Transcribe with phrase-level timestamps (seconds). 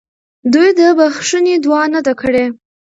[0.53, 2.45] دوی د بخښنې دعا نه ده کړې.